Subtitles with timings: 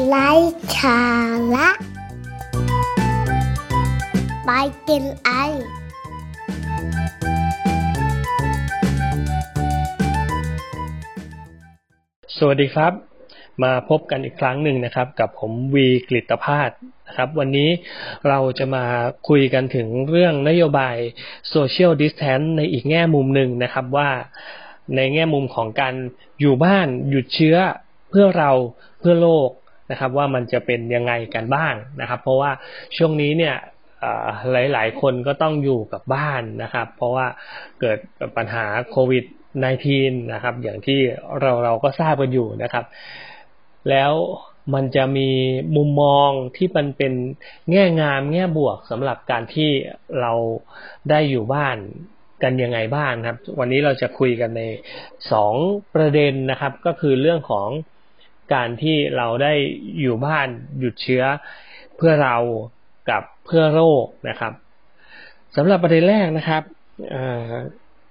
[0.00, 0.30] ไร้
[0.76, 1.00] สา
[1.54, 1.68] ระ
[4.44, 4.50] ไป
[4.88, 5.30] กินไอ
[12.36, 12.92] สวัสดีครับ
[13.62, 16.70] มาพบกันอีกครั้งหนึ่งนะครับ กับผมวีกฤตภาส
[17.08, 17.70] นะครับ วันนี้
[18.28, 18.84] เราจะมา
[19.28, 20.96] คุยกันถึงเรื่องนโยบาย
[21.54, 24.10] Social Distance ในอีกแง่มุมหนึ่งนะครับว่า
[24.96, 25.94] ในแง่มุมของการ
[26.40, 27.56] อยู่บ้านหยุดเชื้อ
[28.10, 28.50] เพื่อเรา
[29.00, 29.50] เพื่อโลก
[29.92, 32.50] นะครับ ว่ามันจะเป็นยังไงกันบ้างนะครับ เพราะว่า
[32.96, 33.56] ช่วงนี้เนี่ย
[34.52, 37.26] หลาย ๆ คนก็ต้องอยู่กับบ้านนะครับ เพราะว่า
[37.80, 37.98] เกิด
[38.36, 39.24] ปัญหาโควิด
[39.74, 41.00] -19 นะครับ อย่างที่
[41.40, 42.84] เราเราก็ทราบกันอยู่นะครับ
[43.90, 44.12] แล้ว
[44.74, 45.30] มันจะมี
[45.76, 47.12] มุมมองที่มันเป็น
[47.70, 49.70] แง่งามแง่บวกสำหรับการที่
[50.20, 50.32] เรา
[51.10, 51.76] ได้อยู่บ้าน
[52.42, 54.62] กันยังไงบ้างครับ วันนี้เราจะคุยกันใน
[55.32, 55.54] สอง
[55.94, 57.68] ประเด็นนะครับ ก็คือเรื่องของ
[58.54, 59.52] การที่เราได้
[60.00, 61.24] อยู่บ้านหยุดเชื้อ
[61.96, 62.36] เพื่อเรา
[63.10, 64.52] กับเพื่อโรคนะครับ
[65.56, 66.62] สำหรับประเด็นแรกนะครับ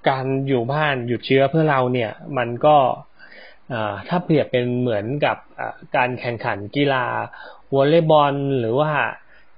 [0.09, 2.77] การอยู่บ้านหยุดเชื้อเพื่อเราเนี่ยมันก็
[4.07, 5.37] ถ้าเปรียบเป็นเหมือนกับ
[5.95, 7.05] การแข่งขันกีฬา
[7.75, 8.91] วอลเลย์บอล หรือว่า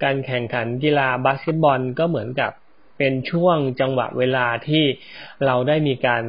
[0.04, 2.52] การแข่งขันกีฬาบาสเกตบอลก็เหมือนกับ
[2.98, 4.84] เป็นช่วงจังหวะเวลาที่
[5.46, 6.24] เราได้มีการ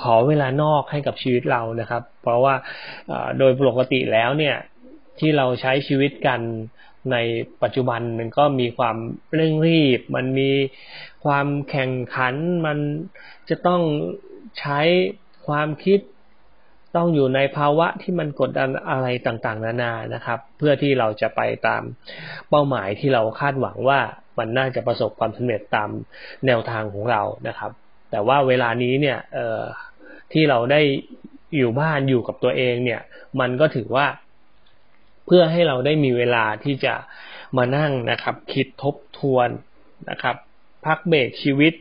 [0.00, 2.56] ขอเวลานอกให้กับชีวิตเรานะครับ เพราะว่า
[3.38, 4.56] โดยปกติแล้วเนี่ย
[5.18, 6.40] ที่เราใช้ชีวิตกัน
[7.12, 7.16] ใน
[7.62, 8.96] ปัจจุบันมันก็มีความ
[9.34, 10.50] เร่งรีบ มันมี
[11.24, 12.34] ความแข่งขัน
[12.66, 12.78] มัน
[13.48, 13.82] จะต้อง
[14.58, 14.80] ใช้
[15.46, 16.00] ความคิด
[16.96, 21.82] ต้องอยู่ในภาวะที่มันกดดันอะไรต่างๆ นานานะครับ เพื่อที่เราจะไปตาม
[22.50, 24.00] เป้าหมายที่เราคาดหวังว่า
[24.38, 25.90] มันน่าจะประสบความสำเร็จตาม
[26.46, 27.70] แนวทางของเรานะครับ
[28.10, 29.18] แต่ว่าเวลานี้เนี่ย
[30.32, 30.80] ที่เราได้
[31.56, 33.00] อยู่บ้านอยู่กับตัวเองเนี่ย
[33.40, 34.06] มันก็ถือว่า
[35.26, 36.94] เพื่อให้เราได้มีเวลาที่จะ
[37.56, 39.48] มานั่งนะครับ คิดทบทวน
[40.10, 40.36] นะครับ
[40.86, 41.72] พักเบรกชีวิต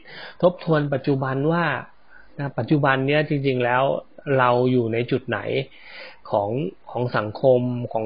[0.42, 1.66] ทบทวนปัจจุบันว่า
[2.40, 3.84] นะปัจจุบันเนี้ยจริง ๆ แล้ว
[4.40, 5.40] เราอยู่ในจุดไหน
[6.30, 6.50] ของ
[6.92, 7.62] ของสังคม
[7.94, 8.06] ของ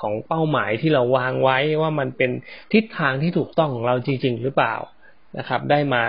[0.00, 2.30] ของเป้าหมายที่เราวางไว้ว่ามันเป็น
[2.72, 4.74] ทิศทางที่ถูกต้องของเราจริง ๆ หรือเปล่า
[5.38, 6.02] นะครับ ได้มา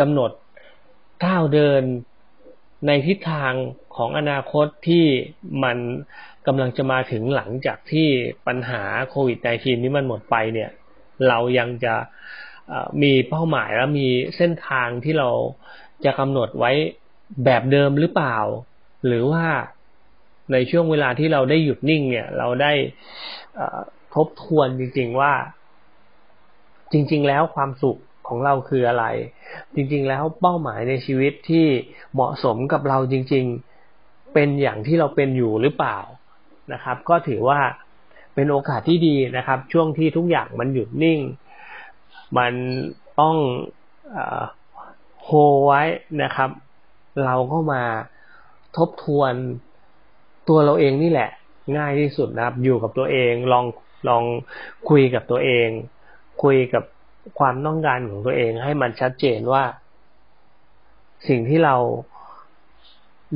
[0.00, 0.30] กำหนด
[1.24, 1.82] ก้าวเดิน
[2.86, 3.52] ในทิศทาง
[3.96, 5.04] ของอนาคตที่
[5.64, 5.78] มัน
[6.46, 8.08] กำลังจะมาถึงหลังจากที่
[8.46, 10.70] ปัญหาโควิด -19 นี้มันหมดไปเนี่ย
[11.28, 11.94] เรายังจะ
[13.02, 15.30] มีเป้าหมายและมีเส้นทางที่เรา
[16.04, 16.72] จะกำหนดไว้
[17.44, 18.38] แบบเดิมหรือเปล่า
[19.06, 19.46] หรือว่า
[20.52, 22.72] ในช่วงเวลาที่เราได้หยุดนิ่ง เนี่ย เราได้
[24.14, 25.32] ทบทวนจริง ๆว่า
[26.92, 27.98] จริง ๆ แล้วความสุข
[28.28, 29.04] ของเราคืออะไร
[29.74, 31.66] จริงๆ แล้วเป้าหมายในชีวิตที่
[32.14, 33.44] เหมาะสมกับเราจริง
[33.88, 35.98] ๆ เป็นอย่างที่เราเป็นอยู่หรือเปล่า
[36.72, 37.60] นะครับ ก็ถือว่า
[38.34, 41.20] เป็นโอกาสที่ดีนะครับ ช่วงที่ทุกอย่างมันหยุดนิ่ง
[42.38, 42.52] มัน
[43.20, 43.36] ต้อง
[45.24, 45.30] โฮ
[45.66, 45.82] ไว้
[46.22, 46.50] นะครับ
[47.24, 47.82] เราก็มา
[48.76, 49.32] ทบทวน
[50.48, 51.30] ตัวเราเองนี่แหละ
[51.76, 53.64] ง่ายที่สุดนะครับ อยู่กับตัวเองลอง
[54.08, 54.24] ลอง
[54.88, 55.68] คุยกับตัวเอง
[56.42, 56.84] คุยกับ
[57.38, 59.64] ความต้องการของตัวเองให้มันชัดเจนว่า
[61.28, 61.76] สิ่งที่เรา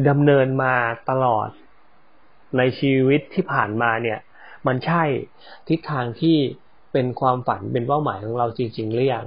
[0.08, 0.74] ดำเนินมา
[1.10, 1.48] ตลอด
[2.58, 4.18] ในชีวิตที่ผ่านมาเนี่ย
[4.66, 5.02] มันใช่
[5.68, 6.36] ทิศทางที่
[6.92, 9.26] เป็นความฝันเป็นเป้าหมายของเราจริง ๆ หรือยัง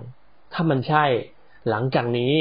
[0.53, 1.05] ถ้ามันใช่
[1.69, 2.33] หลังจากนี้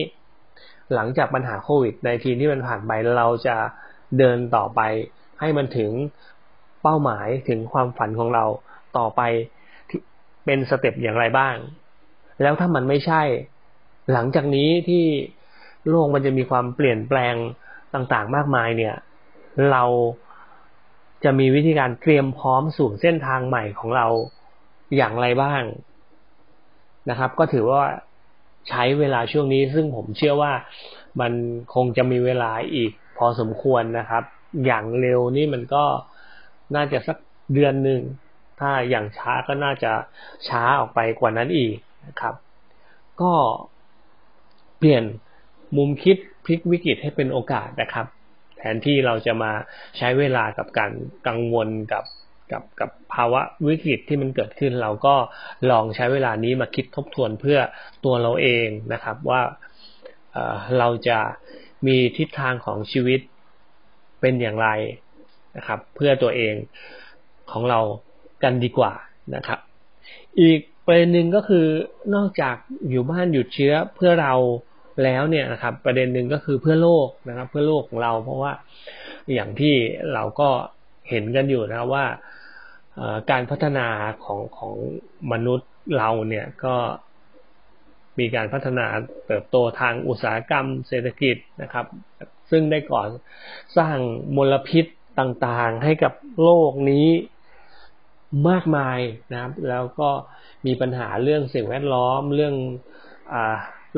[0.94, 3.56] หลังจากปัญหาโควิดในทีที่มันผ่านไปเราจะ
[4.18, 4.80] เดินต่อไป
[5.40, 5.90] ให้มันถึง
[6.82, 8.44] เป้าหมายถึงความฝันของเรา
[8.98, 9.20] ต่อไป
[10.44, 11.56] เป็น step อย่างไรบ้าง
[12.40, 13.22] แล้วถ้ามันไม่ใช่
[14.12, 15.04] หลังจากนี้ที่
[15.88, 17.34] โลกมันจะมีความเปลี่ยนแปลง
[17.94, 18.94] ต่างๆ มากมายเนี่ย
[19.70, 19.84] เรา
[21.24, 24.06] จะมีวิธีการเตรียมพร้อมสู่เส้นทางใหม่ของเรา
[24.96, 25.62] อย่างไรบ้าง
[27.10, 27.82] นะครับ ก็ถือว่า
[28.68, 30.52] ใช้เวลาช่วงนี้ ซึ่งผมเชื่อว่า
[31.20, 31.32] มัน
[31.74, 34.24] คงจะมีเวลาอีกพอสมควรนะครับ
[34.66, 35.84] อย่างเร็วนี่มันก็
[36.74, 37.16] น่าจะสัก
[37.54, 38.00] เดือนหนึ่ง
[38.60, 39.92] ถ้าอย่างช้าก็น่าจะ
[40.48, 41.74] ช้าออกไปกว่านั้นอีก
[42.06, 42.34] นะครับ
[43.22, 43.32] ก็
[44.78, 45.04] เปลี่ยน
[45.76, 48.06] มุมคิดพลิกวิกฤตให้เป็นโอกาสนะครับ
[48.58, 49.52] แทนที่เราจะมา
[49.98, 50.92] ใช้เวลากับการ
[51.26, 52.04] กังวลกับ
[52.52, 55.14] กับกับภาวะวิกฤตที่มันเกิดขึ้น เราก็
[55.70, 57.58] ลองใช้เวลานี้มาคิดทบทวนเพื่อ
[58.04, 59.42] ตัวเราเองนะครับว่า
[60.78, 61.18] เราจะ
[61.86, 63.20] มีทิศทางของชีวิต
[64.20, 64.68] เป็นอย่างไร
[65.56, 66.54] นะครับ เพื่อตัวเอง
[67.52, 67.80] ของเรา
[68.42, 68.92] กันดีกว่า
[69.34, 69.58] นะครับ
[70.40, 71.66] อีก ประเด็นหนึ่งก็คือ
[72.14, 72.56] นอกจาก
[72.90, 74.34] อยู่บ้านหยุดเชื้อเพื่อเรา
[75.04, 78.52] แล้วเนี่ยนะครับ ประเด็นหนึ่งก็คือเพื่อโลกนะครับ เพื่อโลกของเรา เพราะว่า
[79.34, 79.74] อย่างที่
[80.14, 80.48] เราก็
[81.08, 82.04] เห็นกันอยู่นะว่า
[83.30, 83.88] การพัฒนา
[84.24, 84.74] ของของ
[85.32, 86.76] มนุษย์เราเนี่ยก็
[88.18, 88.86] มีการพัฒนา
[89.26, 91.86] เติบโตทางอุตสาหกรรมเศรษฐกิจนะครับ
[92.50, 93.08] ซึ่งได้ก่อน
[93.76, 93.96] สร้าง
[94.36, 94.86] มลพิษ
[95.20, 96.12] ต่างๆให้กับ
[96.42, 97.08] โลกนี้
[98.48, 98.98] มากมาย
[99.32, 100.10] นะครับ แล้วก็
[100.66, 102.54] มีปัญหาเรื่องสิ่งแวดล้อม เรื่อง
[103.32, 103.34] อ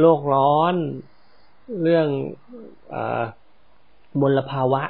[0.00, 0.74] โลกร้อน
[1.82, 2.08] เรื่อง
[2.94, 2.96] อ
[4.20, 4.82] มลภาวะ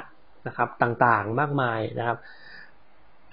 [0.47, 2.17] นะครับ ต่างๆมากมายนะครับ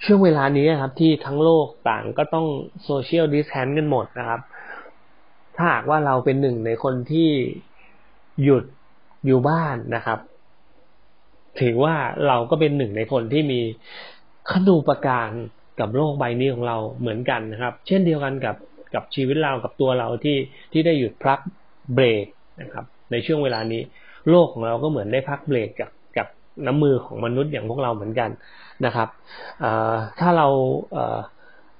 [0.03, 2.47] ช่วงเวลานี้ครับ ที่ทั้งโลกต่างก็ต้อง
[2.83, 4.41] โซเชียลดิสแทนกันหมดนะครับ
[5.55, 7.29] ถ้าหากว่าเราเป็นหนึ่งในคนที่
[8.43, 8.63] หยุด
[9.25, 10.19] อยู่บ้านนะครับ
[11.59, 11.95] ถือว่า
[12.27, 13.59] เราก็เป็นหนึ่งในคนที่มี
[14.49, 15.29] ขนูประการ
[15.79, 18.55] กับโลกใบนี้ของเราเหมือนกันนะครับ เช่นเดียวกันกับ
[18.95, 20.37] กับชีวิตเรากับตัวเราที่
[20.71, 21.39] ที่ได้หยุดพัก
[21.93, 22.25] เบรก
[22.61, 23.81] นะครับในช่วงเวลานี้
[24.29, 26.27] โลกของเราก็เหมือนได้พักเบรกกับกับ
[26.65, 28.29] น้ำมือของมนุษย์อย่างพวกเราเหมือนกัน
[28.85, 29.09] นะครับ
[30.19, 30.47] ถ้าเรา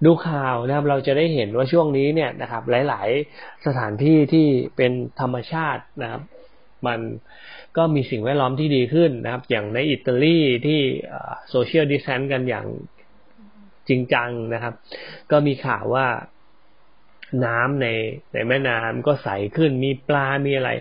[0.06, 4.48] ดูข่าวนะครับเราจะได้เห็นว่าช่วงนี้เนี่ยนะครับหลาย ๆ สถานที่ที่
[4.78, 6.22] เป็นธรรมชาตินะครับ
[6.88, 7.00] มัน
[7.78, 10.80] ก็มีสิ่งแวดล้อมที่ดีขึ้นนะครับ อย่างในอิตาลีที่
[11.50, 12.68] โซเชียลดิสแทนกันอย่าง
[13.90, 14.74] จริงจังนะครับ
[15.32, 16.08] ก็มีข่าวว่า
[17.46, 17.88] น้ำใน
[18.34, 20.72] ในแม่น้ำก็ใสขึ้นมีปลา มีอะไร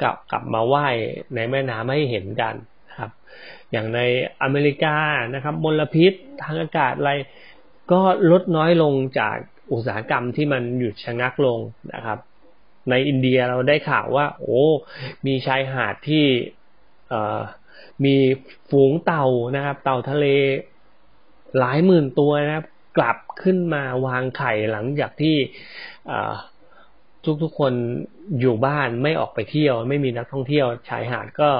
[0.00, 0.94] กลับกลับมาว่าย
[1.34, 2.54] ในแม่น้ำให้เห็นกัน
[2.98, 3.10] ครับ
[3.72, 4.00] อย่างใน
[4.42, 4.96] อเมริกา
[5.34, 6.12] นะครับ มลพิษ
[6.42, 7.12] ทางอากาศอะไร
[7.92, 8.00] ก็
[8.30, 9.36] ลดน้อยลงจาก
[9.72, 11.58] อุตสาหกรรมที่มันหยุดชะงักลง
[11.94, 12.18] นะครับ
[12.90, 14.62] ในอินเดียเราได้ข่าวว่า โอ้
[15.26, 16.24] มีชายหาดที่
[18.04, 18.16] มี
[18.70, 19.26] ฝูงเต่า
[19.56, 20.26] นะครับ เต่าทะเล
[21.58, 22.66] หลายหมื่นตัวนะครับ
[22.98, 25.36] กลับขึ้นมาวางไข่หลังจากที่
[27.42, 27.72] ทุกๆคน
[28.40, 31.50] อยู่บ้านไม่ออกไปเที่ยว ไม่มีนักท่องเที่ยว ชายหาดก็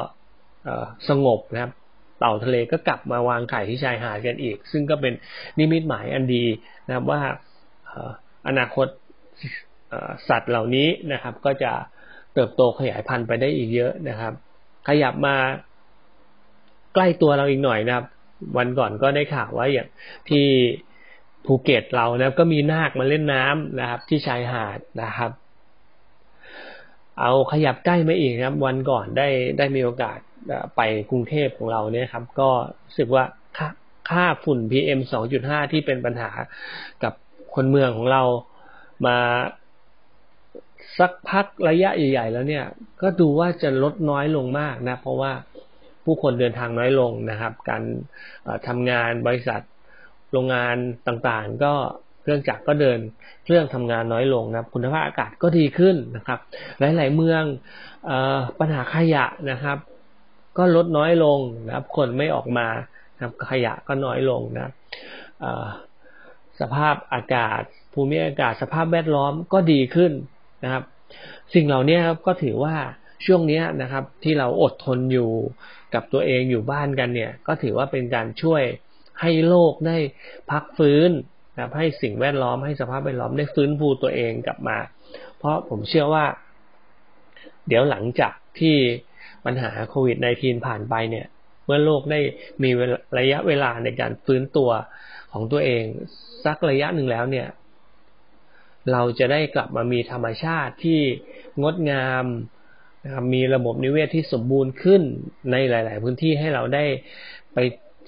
[1.09, 1.73] สงบนะครับ
[2.19, 5.13] เต่าทะเลก็กลับมาวางไข่ที่ชายหาดกันอีก ซึ่งก็เป็น
[5.59, 6.45] นิมิตหมายอันดี
[6.87, 7.21] นะครับว่า
[8.49, 8.87] อนาคต
[10.29, 11.73] สัตว์เหล่านี้นะครับ ก็จะ
[12.35, 14.33] เติบโตขยายพันธุ์ไปได้อีกเยอะนะครับ
[14.89, 15.37] ขยับมา
[16.95, 18.07] ใกล้ตัวเราอีกหน่อยนะครับ
[18.57, 19.89] วันก่อนก็ได้ข่าวว่าอย่าง
[20.29, 20.47] ที่
[21.45, 25.31] ภูเก็ตเรานะก็มีนาคมาเล่นน้ำนะครับ ที่ชายหาดนะครับ
[27.21, 30.19] เอาขยับใกล้มาอีกครับ วันก่อนได้ได้มีโอกาส
[30.77, 30.81] ไป
[31.11, 32.51] กรุงเทพของเราเนี่ยครับ ก็
[32.85, 33.25] รู้สึกว่า
[33.57, 33.69] ค่า
[34.11, 35.01] ค่าฝุ่น PM
[35.37, 36.31] 2.5 ที่เป็นปัญหา
[37.03, 37.13] กับ
[37.55, 38.23] คนเมืองของเรา
[39.07, 39.17] มา
[40.99, 42.65] สักพักระยะใหญ่ ๆ แล้วเนี่ย
[43.03, 45.33] ก็ดูว่าจะลดน้อยลงมากนะ เพราะว่า
[46.09, 47.83] ผู้คนเดินทางน้อยลงนะครับ การ
[48.67, 49.61] ทำงานบริษัท
[50.33, 50.77] โรงงาน
[51.07, 51.73] ต่างๆ ก็
[52.23, 52.99] เครื่องจักรก็เดิน
[53.45, 56.39] เครื่องทำงานน้อยลงนะครับ คุณภาพอากาศก็ดีขึ้นนะครับ
[56.79, 57.43] หลายๆเมือง
[58.11, 58.13] อ
[58.59, 59.79] ปัญหาขยะนะครับ
[60.59, 62.69] ก็ลดน้อยลงนะครับ คนไม่ออกมา
[63.15, 64.73] นะครับขยะก็น้อยลงนะ
[66.61, 67.63] สภาพอากาศ
[67.93, 70.13] ภูมิอากาศ สภาพแวดล้อมก็ดีขึ้น
[70.65, 70.85] นะครับ
[71.55, 72.77] สิ่งเหล่านี้ครับก็ถือว่า
[73.27, 75.31] ช่วงนี้นะครับ ที่เราอดทนอยู่
[75.95, 78.63] กับตัวเองอยู่บ้านกันเนี่ย ก็ถือว่าเป็นการช่วย
[79.21, 79.99] ให้โลกได้
[80.51, 81.11] พักฟื้น
[81.59, 84.79] นะให้สิ่งแวดล้อมให้สภาพแวดล้อมได้ฟื้นฟูตัวเองกลับมา
[85.39, 86.25] เพราะผมเชื่อว่า
[87.69, 88.77] เดี๋ยวหลังจากที่
[89.45, 91.27] ปัญหาโควิด -19 ผ่านไปเนี่ย
[91.65, 92.21] เมื่อโลกได้
[92.63, 92.71] มี
[93.19, 94.71] ระยะเวลาในการฟื้นตัว
[95.33, 95.85] ของตัวเอง
[96.45, 97.49] สักระยะหนึ่งแล้วเนี่ย
[98.93, 101.01] เราจะได้กลับมามีธรรมชาติที่
[101.63, 102.25] งดงาม
[103.09, 105.03] นะครับมีระบบนิเวศที่สมบูรณ์ขึ้น
[105.51, 106.85] ในหลาย ๆ พื้นที่ให้เราได้
[107.55, 107.59] ไป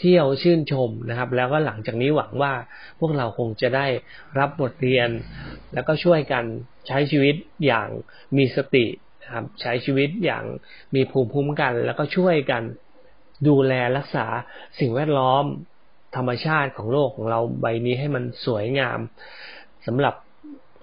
[0.00, 2.52] เที่ยวชื่นชมนะครับ แล้วก็หลังจากนี้หวังว่า
[3.00, 3.87] พวกเราคงจะได้
[4.38, 5.09] รับบทเรียน
[5.75, 6.45] แล้วก็ช่วยกัน
[6.87, 7.35] ใช้ชีวิต
[7.66, 7.88] อย่าง
[8.37, 8.87] มีสติ
[9.23, 10.45] นะครับใช้ชีวิตอย่าง
[10.95, 12.62] มีภูมิคุ้มกัน แล้วก็ช่วยกัน
[13.49, 14.26] ดูแลรักษา
[14.80, 15.45] สิ่งแวดล้อม
[16.16, 18.99] ธรรมชาติของโลกของเราใบนี้ให้มันสวยงาม
[19.87, 20.14] สำหรับ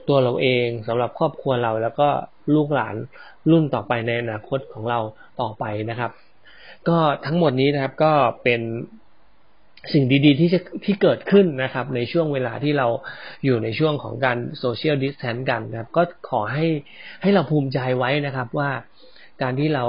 [0.10, 2.10] ตัวเราเองสำหรับครอบครัวเราแล้วก็
[2.56, 2.96] ลูกหลาน
[3.52, 5.00] รุ่นต่อไปในอนาคตของเรา
[5.42, 6.12] ต่อไปนะครับ
[6.88, 8.12] ก็ทั้งหมดนี้นะครับก็
[8.44, 8.62] เป็น
[9.94, 12.88] สิ่งดีๆที่จะที่เกิดขึ้นนะครับ ในช่วงเวลาที่เรา
[13.46, 16.66] อยู่ในช่วงของการโซเชียลดิสแทนกันนะครับ ก็ขอให้
[17.22, 18.70] ให้เราภูมิใจไว้นะครับว่า
[19.42, 19.86] การที่เรา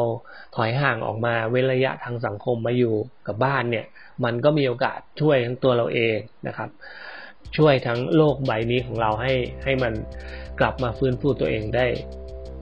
[0.57, 2.95] ถอยห่างออกมาเว้นระยะทางสังคมมาอยู่
[3.27, 3.87] กับบ้านเนี่ย
[4.25, 6.69] มันก็มีโอกาสช่วยทั้งตัวเราเองนะครับ
[7.57, 9.33] ช่วยทั้งโลกใบนี้ของเราให้
[9.65, 9.93] ให้มัน
[10.61, 11.87] กลับมาฟื้นฟูตัวเองได้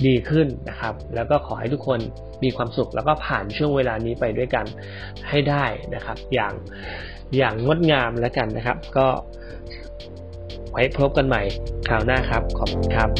[0.06, 2.00] ดีขึ้นนะครับ แล้วก็ขอให้ทุกคน
[2.42, 4.66] มีความสุข แล้วก็ผ่านช่วงเวลานี้ไปด้วยกัน
[5.28, 5.64] ให้ได้
[5.94, 6.52] นะครับ อย่าง
[7.36, 9.06] อย่างงดงามแล้วกันนะครับ ก็
[10.70, 11.42] ไว้พบกันใหม่
[11.88, 13.10] คราวหน้าครับ ขอบคุณครับ